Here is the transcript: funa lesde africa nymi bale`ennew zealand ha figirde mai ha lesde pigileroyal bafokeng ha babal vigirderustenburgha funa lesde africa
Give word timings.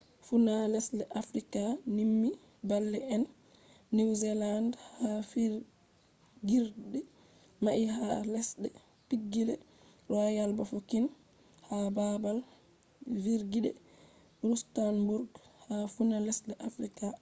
funa 0.27 0.55
lesde 0.73 1.03
africa 1.21 1.61
nymi 1.97 2.29
bale`ennew 2.69 4.11
zealand 4.21 4.71
ha 4.97 5.09
figirde 5.31 6.99
mai 7.63 7.83
ha 7.95 8.07
lesde 8.33 8.67
pigileroyal 9.07 10.51
bafokeng 10.59 11.07
ha 11.67 11.77
babal 11.97 12.37
vigirderustenburgha 13.25 15.75
funa 15.93 16.17
lesde 16.25 16.53
africa 16.67 17.07